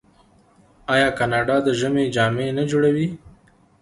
آیا 0.93 1.09
کاناډا 1.17 1.57
د 1.63 1.67
ژمي 1.79 2.05
جامې 2.15 2.47
نه 2.57 2.63
جوړوي؟ 2.71 3.07